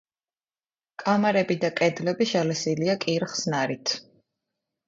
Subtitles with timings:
[1.03, 3.95] კამარები და კედლები შელესილია კირხსნარით.